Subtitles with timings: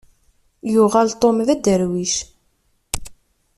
[0.73, 2.13] Yuɣal Tom d aderwic.